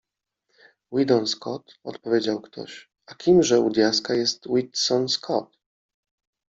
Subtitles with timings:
[0.91, 5.57] Weedon Scott odpowiedział ktoś.- A kimże, u diaska, jest Weedson Scott?